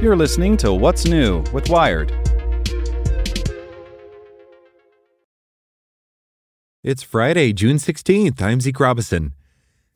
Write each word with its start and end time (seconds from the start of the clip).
You're 0.00 0.16
listening 0.16 0.56
to 0.58 0.72
What's 0.72 1.04
New 1.04 1.44
with 1.52 1.68
Wired. 1.68 2.10
It's 6.82 7.02
Friday, 7.02 7.52
June 7.52 7.76
16th. 7.76 8.40
I'm 8.40 8.60
Zeke 8.60 8.80
Robison. 8.80 9.34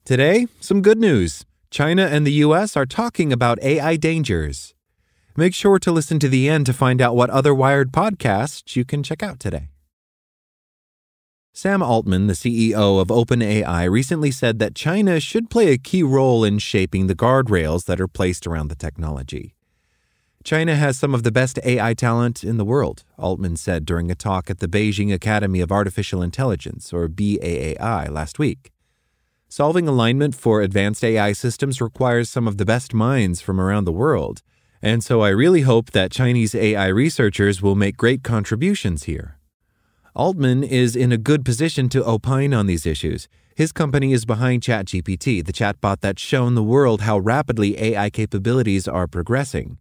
Today, 0.04 0.46
some 0.60 0.82
good 0.82 0.98
news. 0.98 1.46
China 1.70 2.02
and 2.06 2.26
the 2.26 2.44
US 2.44 2.76
are 2.76 2.84
talking 2.84 3.32
about 3.32 3.62
AI 3.62 3.96
dangers. 3.96 4.74
Make 5.36 5.54
sure 5.54 5.78
to 5.78 5.90
listen 5.90 6.18
to 6.18 6.28
the 6.28 6.48
end 6.48 6.66
to 6.66 6.72
find 6.72 7.00
out 7.00 7.16
what 7.16 7.30
other 7.30 7.54
Wired 7.54 7.90
podcasts 7.90 8.76
you 8.76 8.84
can 8.84 9.02
check 9.02 9.22
out 9.22 9.40
today. 9.40 9.70
Sam 11.56 11.84
Altman, 11.84 12.26
the 12.26 12.32
CEO 12.32 13.00
of 13.00 13.08
OpenAI, 13.08 13.88
recently 13.88 14.32
said 14.32 14.58
that 14.58 14.74
China 14.74 15.20
should 15.20 15.50
play 15.50 15.68
a 15.68 15.78
key 15.78 16.02
role 16.02 16.42
in 16.42 16.58
shaping 16.58 17.06
the 17.06 17.14
guardrails 17.14 17.84
that 17.84 18.00
are 18.00 18.08
placed 18.08 18.44
around 18.44 18.66
the 18.66 18.74
technology. 18.74 19.54
China 20.42 20.74
has 20.74 20.98
some 20.98 21.14
of 21.14 21.22
the 21.22 21.30
best 21.30 21.60
AI 21.64 21.94
talent 21.94 22.42
in 22.42 22.56
the 22.56 22.64
world, 22.64 23.04
Altman 23.16 23.56
said 23.56 23.86
during 23.86 24.10
a 24.10 24.16
talk 24.16 24.50
at 24.50 24.58
the 24.58 24.66
Beijing 24.66 25.14
Academy 25.14 25.60
of 25.60 25.70
Artificial 25.70 26.22
Intelligence, 26.22 26.92
or 26.92 27.08
BAAI, 27.08 28.10
last 28.10 28.40
week. 28.40 28.72
Solving 29.48 29.86
alignment 29.86 30.34
for 30.34 30.60
advanced 30.60 31.04
AI 31.04 31.32
systems 31.34 31.80
requires 31.80 32.28
some 32.28 32.48
of 32.48 32.58
the 32.58 32.64
best 32.64 32.92
minds 32.92 33.40
from 33.40 33.60
around 33.60 33.84
the 33.84 33.92
world, 33.92 34.42
and 34.82 35.04
so 35.04 35.20
I 35.20 35.28
really 35.28 35.60
hope 35.60 35.92
that 35.92 36.10
Chinese 36.10 36.56
AI 36.56 36.88
researchers 36.88 37.62
will 37.62 37.76
make 37.76 37.96
great 37.96 38.24
contributions 38.24 39.04
here. 39.04 39.38
Altman 40.16 40.62
is 40.62 40.94
in 40.94 41.10
a 41.10 41.18
good 41.18 41.44
position 41.44 41.88
to 41.88 42.08
opine 42.08 42.54
on 42.54 42.66
these 42.66 42.86
issues. 42.86 43.26
His 43.56 43.72
company 43.72 44.12
is 44.12 44.24
behind 44.24 44.62
ChatGPT, 44.62 45.44
the 45.44 45.52
chatbot 45.52 46.02
that's 46.02 46.22
shown 46.22 46.54
the 46.54 46.62
world 46.62 47.00
how 47.00 47.18
rapidly 47.18 47.76
AI 47.82 48.10
capabilities 48.10 48.86
are 48.86 49.08
progressing. 49.08 49.78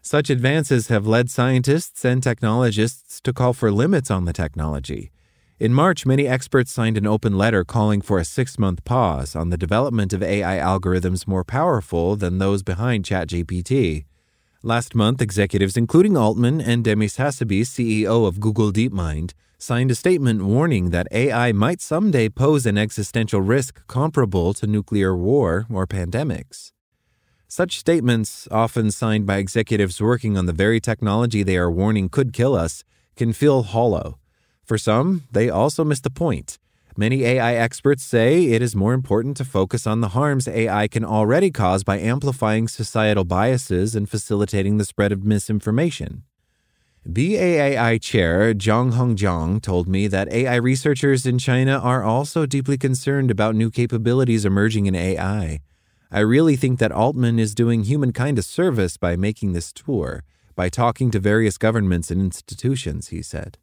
Such 0.00 0.30
advances 0.30 0.86
have 0.86 1.04
led 1.04 1.30
scientists 1.30 2.04
and 2.04 2.22
technologists 2.22 3.20
to 3.22 3.32
call 3.32 3.54
for 3.54 3.72
limits 3.72 4.08
on 4.08 4.24
the 4.24 4.32
technology. 4.32 5.10
In 5.58 5.74
March, 5.74 6.06
many 6.06 6.28
experts 6.28 6.70
signed 6.70 6.96
an 6.96 7.06
open 7.08 7.36
letter 7.36 7.64
calling 7.64 8.02
for 8.02 8.20
a 8.20 8.24
six 8.24 8.60
month 8.60 8.84
pause 8.84 9.34
on 9.34 9.50
the 9.50 9.58
development 9.58 10.12
of 10.12 10.22
AI 10.22 10.58
algorithms 10.58 11.26
more 11.26 11.42
powerful 11.42 12.14
than 12.14 12.38
those 12.38 12.62
behind 12.62 13.04
ChatGPT. 13.04 14.04
Last 14.62 14.94
month, 14.94 15.20
executives 15.20 15.76
including 15.76 16.16
Altman 16.16 16.60
and 16.60 16.84
Demis 16.84 17.16
Hassabis, 17.16 17.66
CEO 17.66 18.28
of 18.28 18.38
Google 18.38 18.70
DeepMind, 18.70 19.32
signed 19.62 19.92
a 19.92 19.94
statement 19.94 20.42
warning 20.42 20.90
that 20.90 21.06
AI 21.12 21.52
might 21.52 21.80
someday 21.80 22.28
pose 22.28 22.66
an 22.66 22.76
existential 22.76 23.40
risk 23.40 23.86
comparable 23.86 24.52
to 24.52 24.66
nuclear 24.66 25.16
war 25.16 25.66
or 25.72 25.86
pandemics. 25.86 26.72
Such 27.46 27.78
statements, 27.78 28.48
often 28.50 28.90
signed 28.90 29.24
by 29.24 29.36
executives 29.36 30.00
working 30.00 30.36
on 30.36 30.46
the 30.46 30.52
very 30.52 30.80
technology 30.80 31.44
they 31.44 31.56
are 31.56 31.70
warning 31.70 32.08
could 32.08 32.32
kill 32.32 32.56
us, 32.56 32.82
can 33.14 33.32
feel 33.32 33.62
hollow. 33.62 34.18
For 34.64 34.76
some, 34.76 35.28
they 35.30 35.48
also 35.48 35.84
miss 35.84 36.00
the 36.00 36.10
point. 36.10 36.58
Many 36.96 37.24
AI 37.24 37.54
experts 37.54 38.02
say 38.02 38.46
it 38.46 38.62
is 38.62 38.74
more 38.74 38.94
important 38.94 39.36
to 39.36 39.44
focus 39.44 39.86
on 39.86 40.00
the 40.00 40.08
harms 40.08 40.48
AI 40.48 40.88
can 40.88 41.04
already 41.04 41.52
cause 41.52 41.84
by 41.84 42.00
amplifying 42.00 42.66
societal 42.66 43.24
biases 43.24 43.94
and 43.94 44.10
facilitating 44.10 44.78
the 44.78 44.84
spread 44.84 45.12
of 45.12 45.24
misinformation. 45.24 46.24
BAAI 47.08 48.00
Chair 48.00 48.54
Zhang 48.54 48.92
Hongjiang 48.92 49.60
told 49.60 49.88
me 49.88 50.06
that 50.06 50.32
AI 50.32 50.54
researchers 50.54 51.26
in 51.26 51.36
China 51.36 51.80
are 51.80 52.04
also 52.04 52.46
deeply 52.46 52.78
concerned 52.78 53.28
about 53.28 53.56
new 53.56 53.72
capabilities 53.72 54.44
emerging 54.44 54.86
in 54.86 54.94
AI. 54.94 55.58
I 56.12 56.20
really 56.20 56.54
think 56.54 56.78
that 56.78 56.92
Altman 56.92 57.40
is 57.40 57.56
doing 57.56 57.82
humankind 57.82 58.38
a 58.38 58.42
service 58.42 58.96
by 58.96 59.16
making 59.16 59.52
this 59.52 59.72
tour, 59.72 60.22
by 60.54 60.68
talking 60.68 61.10
to 61.10 61.18
various 61.18 61.58
governments 61.58 62.12
and 62.12 62.20
institutions, 62.20 63.08
he 63.08 63.20
said. 63.20 63.58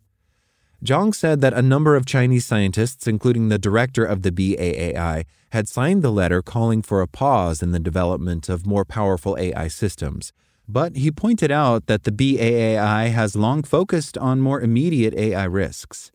Zhang 0.83 1.15
said 1.15 1.39
that 1.39 1.53
a 1.53 1.61
number 1.61 1.95
of 1.95 2.05
Chinese 2.05 2.45
scientists, 2.45 3.07
including 3.07 3.47
the 3.47 3.57
director 3.57 4.03
of 4.03 4.23
the 4.23 4.31
BAAI, 4.31 5.23
had 5.51 5.69
signed 5.69 6.01
the 6.01 6.11
letter 6.11 6.41
calling 6.41 6.81
for 6.81 7.01
a 7.01 7.07
pause 7.07 7.63
in 7.63 7.71
the 7.71 7.79
development 7.79 8.49
of 8.49 8.67
more 8.67 8.83
powerful 8.83 9.37
AI 9.39 9.69
systems. 9.69 10.33
But 10.71 10.97
he 10.97 11.09
pointed 11.09 11.49
out 11.49 11.87
that 11.87 12.03
the 12.03 12.11
BAAI 12.11 13.09
has 13.09 13.35
long 13.35 13.63
focused 13.63 14.19
on 14.19 14.39
more 14.39 14.61
immediate 14.61 15.15
AI 15.15 15.45
risks. 15.45 16.11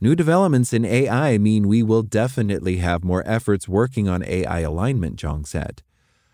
New 0.00 0.14
developments 0.14 0.72
in 0.72 0.86
AI 0.86 1.36
mean 1.36 1.68
we 1.68 1.82
will 1.82 2.02
definitely 2.02 2.78
have 2.78 3.04
more 3.04 3.22
efforts 3.26 3.68
working 3.68 4.08
on 4.08 4.24
AI 4.24 4.60
alignment, 4.60 5.16
Zhang 5.16 5.46
said. 5.46 5.82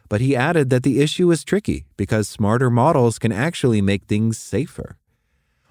But 0.09 0.21
he 0.21 0.37
added 0.37 0.71
that 0.71 0.85
the 0.85 1.01
issue 1.01 1.33
is 1.33 1.43
tricky 1.43 1.85
because 1.97 2.29
smarter 2.29 2.71
models 2.71 3.19
can 3.19 3.33
actually 3.33 3.83
make 3.83 4.05
things 4.05 4.39
safer. 4.39 4.97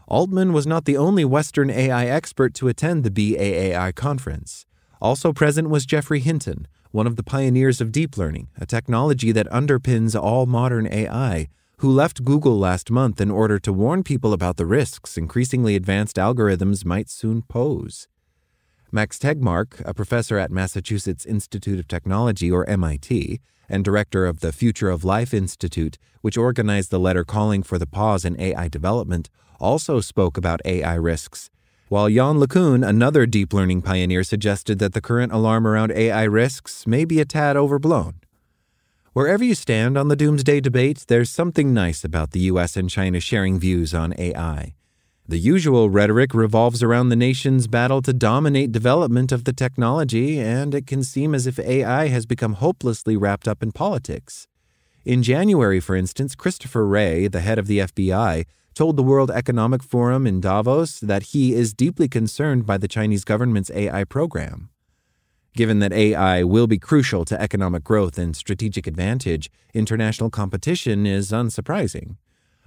Altman 0.05 0.51
was 0.51 0.67
not 0.67 0.83
the 0.83 0.97
only 0.97 1.23
Western 1.23 1.69
AI 1.69 2.07
expert 2.07 2.53
to 2.55 2.67
attend 2.67 3.05
the 3.05 3.11
BAAI 3.11 3.95
conference. 3.95 4.65
Also 5.01 5.31
present 5.31 5.69
was 5.69 5.85
Geoffrey 5.85 6.19
Hinton, 6.19 6.67
one 6.91 7.07
of 7.07 7.15
the 7.15 7.23
pioneers 7.23 7.79
of 7.79 7.93
deep 7.93 8.17
learning, 8.17 8.49
a 8.57 8.65
technology 8.65 9.31
that 9.31 9.49
underpins 9.51 10.21
all 10.21 10.45
modern 10.45 10.85
AI, 10.87 11.47
who 11.83 11.91
left 11.91 12.23
Google 12.23 12.57
last 12.57 12.89
month 12.89 13.19
in 13.19 13.29
order 13.29 13.59
to 13.59 13.73
warn 13.73 14.03
people 14.03 14.31
about 14.31 14.55
the 14.55 14.65
risks 14.65 15.17
increasingly 15.17 15.75
advanced 15.75 16.15
algorithms 16.15 16.85
might 16.85 17.09
soon 17.09 17.41
pose. 17.41 18.07
Max 18.89 19.19
Tegmark, 19.19 19.81
a 19.83 19.93
professor 19.93 20.37
at 20.37 20.49
Massachusetts 20.49 21.25
Institute 21.25 21.77
of 21.77 21.89
Technology, 21.89 22.49
or 22.49 22.65
MIT, 22.69 23.41
and 23.67 23.83
director 23.83 24.25
of 24.25 24.39
the 24.39 24.53
Future 24.53 24.89
of 24.89 25.03
Life 25.03 25.33
Institute, 25.33 25.97
which 26.21 26.37
organized 26.37 26.89
the 26.89 27.01
letter 27.01 27.25
calling 27.25 27.63
for 27.63 27.77
the 27.77 27.85
pause 27.85 28.23
in 28.23 28.39
AI 28.39 28.69
development, 28.69 29.29
also 29.59 29.99
spoke 29.99 30.37
about 30.37 30.61
AI 30.63 30.95
risks. 30.95 31.49
While 31.89 32.07
Yann 32.07 32.37
LeCun, 32.37 32.87
another 32.87 33.25
deep 33.25 33.51
learning 33.51 33.81
pioneer, 33.81 34.23
suggested 34.23 34.79
that 34.79 34.93
the 34.93 35.01
current 35.01 35.33
alarm 35.33 35.67
around 35.67 35.91
AI 35.91 36.23
risks 36.23 36.87
may 36.87 37.03
be 37.03 37.19
a 37.19 37.25
tad 37.25 37.57
overblown. 37.57 38.21
Wherever 39.13 39.43
you 39.43 39.53
stand 39.53 39.95
on 39.95 40.07
the 40.07 40.15
doomsday 40.15 40.59
debate, 40.59 41.05
there's 41.07 41.29
something 41.29 41.71
nice 41.71 42.03
about 42.03 42.31
the 42.31 42.39
US 42.51 42.75
and 42.75 42.89
China 42.89 43.19
sharing 43.19 43.59
views 43.59 43.93
on 43.93 44.15
AI. 44.17 44.73
The 45.27 45.37
usual 45.37 45.91
rhetoric 45.91 46.33
revolves 46.33 46.81
around 46.81 47.09
the 47.09 47.15
nation's 47.15 47.67
battle 47.67 48.01
to 48.01 48.11
dominate 48.11 48.71
development 48.71 49.31
of 49.31 49.43
the 49.43 49.53
technology, 49.53 50.39
and 50.39 50.73
it 50.73 50.87
can 50.87 51.03
seem 51.03 51.35
as 51.35 51.45
if 51.45 51.59
AI 51.59 52.07
has 52.07 52.25
become 52.25 52.53
hopelessly 52.53 53.15
wrapped 53.15 53.47
up 53.47 53.61
in 53.61 53.71
politics. 53.71 54.47
In 55.05 55.21
January, 55.21 55.79
for 55.79 55.95
instance, 55.95 56.33
Christopher 56.33 56.83
Wray, 56.83 57.27
the 57.27 57.41
head 57.41 57.59
of 57.59 57.67
the 57.67 57.79
FBI, 57.79 58.45
told 58.73 58.97
the 58.97 59.03
World 59.03 59.29
Economic 59.29 59.83
Forum 59.83 60.25
in 60.25 60.41
Davos 60.41 60.99
that 60.99 61.33
he 61.33 61.53
is 61.53 61.75
deeply 61.75 62.07
concerned 62.07 62.65
by 62.65 62.79
the 62.79 62.87
Chinese 62.87 63.23
government's 63.23 63.69
AI 63.75 64.05
program. 64.05 64.71
Given 65.55 65.79
that 65.79 65.93
AI 65.93 66.43
will 66.43 66.65
be 66.65 66.79
crucial 66.79 67.25
to 67.25 67.39
economic 67.39 67.83
growth 67.83 68.17
and 68.17 68.35
strategic 68.35 68.87
advantage, 68.87 69.51
international 69.71 70.31
competition 70.31 71.05
is 71.05 71.31
unsurprising. 71.31 72.17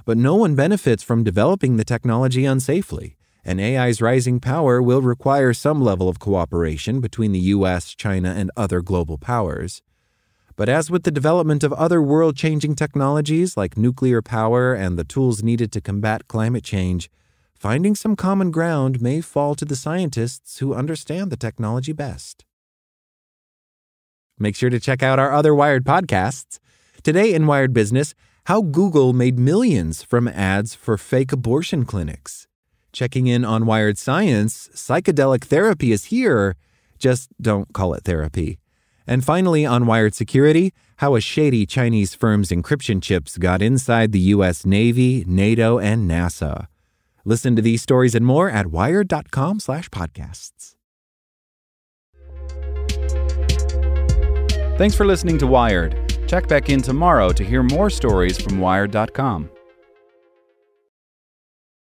But 0.04 0.16
no 0.16 0.36
one 0.36 0.54
benefits 0.54 1.02
from 1.02 1.24
developing 1.24 1.76
the 1.76 1.84
technology 1.84 2.42
unsafely, 2.42 3.16
and 3.44 3.60
AI's 3.60 4.00
rising 4.00 4.38
power 4.38 4.80
will 4.80 5.02
require 5.02 5.52
some 5.52 5.80
level 5.82 6.08
of 6.08 6.20
cooperation 6.20 7.00
between 7.00 7.32
the 7.32 7.40
US, 7.56 7.92
China, 7.92 8.32
and 8.36 8.52
other 8.56 8.80
global 8.82 9.18
powers. 9.18 9.82
But 10.54 10.68
as 10.68 10.88
with 10.88 11.02
the 11.02 11.10
development 11.10 11.64
of 11.64 11.72
other 11.72 12.00
world 12.00 12.36
changing 12.36 12.76
technologies 12.76 13.56
like 13.56 13.76
nuclear 13.76 14.22
power 14.22 14.74
and 14.74 14.96
the 14.96 15.04
tools 15.04 15.42
needed 15.42 15.72
to 15.72 15.80
combat 15.80 16.28
climate 16.28 16.62
change, 16.62 17.10
finding 17.58 17.96
some 17.96 18.14
common 18.14 18.52
ground 18.52 19.02
may 19.02 19.20
fall 19.20 19.56
to 19.56 19.64
the 19.64 19.76
scientists 19.76 20.58
who 20.58 20.72
understand 20.72 21.32
the 21.32 21.36
technology 21.36 21.92
best. 21.92 22.44
Make 24.38 24.54
sure 24.54 24.70
to 24.70 24.78
check 24.78 25.02
out 25.02 25.18
our 25.18 25.32
other 25.32 25.54
Wired 25.54 25.84
podcasts. 25.84 26.58
Today 27.02 27.32
in 27.32 27.46
Wired 27.46 27.72
Business, 27.72 28.14
how 28.44 28.60
Google 28.62 29.12
made 29.12 29.38
millions 29.38 30.02
from 30.02 30.28
ads 30.28 30.74
for 30.74 30.98
fake 30.98 31.32
abortion 31.32 31.84
clinics. 31.84 32.46
Checking 32.92 33.26
in 33.26 33.44
on 33.44 33.66
Wired 33.66 33.98
Science, 33.98 34.70
psychedelic 34.74 35.44
therapy 35.44 35.90
is 35.90 36.06
here. 36.06 36.54
Just 36.98 37.30
don't 37.40 37.72
call 37.72 37.94
it 37.94 38.04
therapy. 38.04 38.58
And 39.06 39.24
finally, 39.24 39.64
on 39.64 39.86
Wired 39.86 40.14
Security, 40.14 40.74
how 40.96 41.14
a 41.14 41.20
shady 41.20 41.64
Chinese 41.66 42.14
firm's 42.14 42.50
encryption 42.50 43.02
chips 43.02 43.38
got 43.38 43.62
inside 43.62 44.12
the 44.12 44.20
U.S. 44.34 44.66
Navy, 44.66 45.24
NATO, 45.26 45.78
and 45.78 46.10
NASA. 46.10 46.66
Listen 47.24 47.56
to 47.56 47.62
these 47.62 47.82
stories 47.82 48.14
and 48.14 48.26
more 48.26 48.50
at 48.50 48.68
wired.com/podcasts. 48.68 50.75
Thanks 54.76 54.94
for 54.94 55.06
listening 55.06 55.38
to 55.38 55.46
Wired. 55.46 55.96
Check 56.28 56.48
back 56.48 56.68
in 56.68 56.82
tomorrow 56.82 57.32
to 57.32 57.42
hear 57.42 57.62
more 57.62 57.88
stories 57.88 58.38
from 58.38 58.60
Wired.com. 58.60 59.50